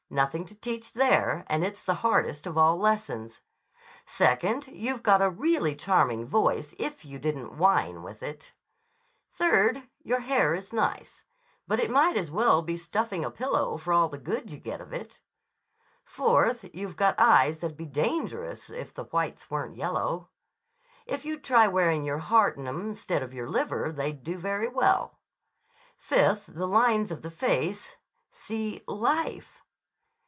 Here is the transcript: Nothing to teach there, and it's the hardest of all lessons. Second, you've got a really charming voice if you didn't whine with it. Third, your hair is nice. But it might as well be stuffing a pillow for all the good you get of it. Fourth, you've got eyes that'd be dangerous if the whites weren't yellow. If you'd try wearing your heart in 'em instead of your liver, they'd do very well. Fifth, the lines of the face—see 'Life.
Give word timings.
Nothing 0.13 0.43
to 0.47 0.55
teach 0.59 0.91
there, 0.91 1.45
and 1.47 1.63
it's 1.63 1.85
the 1.85 1.93
hardest 2.03 2.45
of 2.45 2.57
all 2.57 2.75
lessons. 2.77 3.39
Second, 4.05 4.67
you've 4.67 5.03
got 5.03 5.21
a 5.21 5.29
really 5.29 5.73
charming 5.73 6.25
voice 6.25 6.75
if 6.77 7.05
you 7.05 7.17
didn't 7.17 7.57
whine 7.57 8.03
with 8.03 8.21
it. 8.21 8.51
Third, 9.33 9.83
your 10.03 10.19
hair 10.19 10.53
is 10.53 10.73
nice. 10.73 11.23
But 11.65 11.79
it 11.79 11.89
might 11.89 12.17
as 12.17 12.29
well 12.29 12.61
be 12.61 12.75
stuffing 12.75 13.23
a 13.23 13.31
pillow 13.31 13.77
for 13.77 13.93
all 13.93 14.09
the 14.09 14.17
good 14.17 14.51
you 14.51 14.57
get 14.59 14.81
of 14.81 14.91
it. 14.91 15.21
Fourth, 16.03 16.69
you've 16.75 16.97
got 16.97 17.15
eyes 17.17 17.59
that'd 17.59 17.77
be 17.77 17.85
dangerous 17.85 18.69
if 18.69 18.93
the 18.93 19.05
whites 19.05 19.49
weren't 19.49 19.77
yellow. 19.77 20.27
If 21.05 21.23
you'd 21.23 21.45
try 21.45 21.69
wearing 21.69 22.03
your 22.03 22.19
heart 22.19 22.57
in 22.57 22.67
'em 22.67 22.81
instead 22.81 23.23
of 23.23 23.33
your 23.33 23.47
liver, 23.47 23.93
they'd 23.93 24.25
do 24.25 24.37
very 24.37 24.67
well. 24.67 25.21
Fifth, 25.95 26.47
the 26.49 26.67
lines 26.67 27.11
of 27.11 27.21
the 27.21 27.31
face—see 27.31 28.81
'Life. 28.89 29.59